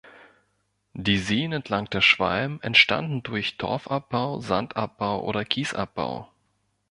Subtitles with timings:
[0.95, 6.27] Die Seen entlang der Schwalm entstanden durch Torfabbau, Sandabbau oder Kiesabbau.